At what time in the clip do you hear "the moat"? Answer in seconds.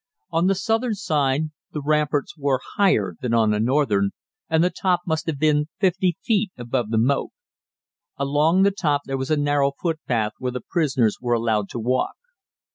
6.89-7.29